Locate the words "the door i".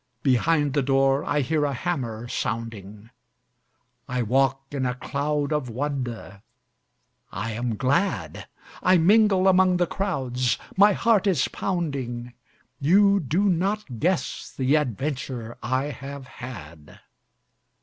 0.73-1.41